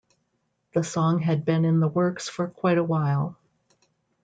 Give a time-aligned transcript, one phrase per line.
[0.73, 3.37] The song had been in the works for quite a while.